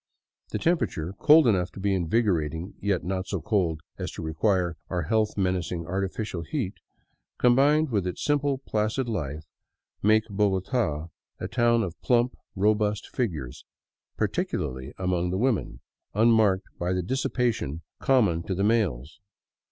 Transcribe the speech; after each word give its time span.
The 0.49 0.57
temperature, 0.57 1.13
cold 1.19 1.45
enough 1.45 1.71
to 1.73 1.79
be 1.79 1.93
invigorating 1.93 2.73
yet 2.79 3.03
not 3.03 3.27
so 3.27 3.39
cold 3.39 3.81
as 3.99 4.09
to 4.13 4.23
require 4.23 4.75
our 4.89 5.03
health 5.03 5.37
menacing 5.37 5.85
artificial 5.85 6.41
heat, 6.41 6.73
combined 7.37 7.91
with 7.91 8.07
its 8.07 8.23
simple, 8.25 8.57
placid 8.57 9.07
life, 9.07 9.43
makes 10.01 10.27
Bogota 10.27 11.09
a 11.39 11.47
town 11.47 11.83
of 11.83 12.01
plump, 12.01 12.35
robust 12.55 13.15
figures, 13.15 13.63
particularly 14.17 14.91
among 14.97 15.29
the 15.29 15.37
women, 15.37 15.81
unmarked 16.15 16.67
by 16.79 16.93
the 16.93 17.03
dissipation 17.03 17.83
common 17.99 18.41
to 18.41 18.55
the 18.55 18.63
males. 18.63 19.19